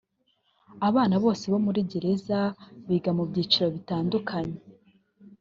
[0.87, 2.39] Abana bose bari muri gereza
[2.87, 4.57] biga mu byiciro bitandukanye